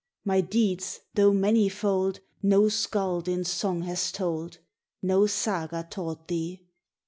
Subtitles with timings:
[0.25, 4.57] My deeds, though manifold, No Skald in song has told,
[5.03, 6.63] No Saga taught thee!